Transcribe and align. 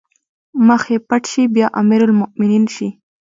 مخ 0.67 0.81
يې 0.91 0.97
پټ 1.07 1.23
شي 1.31 1.43
بيا 1.55 1.67
امرالمومنين 1.81 2.63
شي 2.75 2.87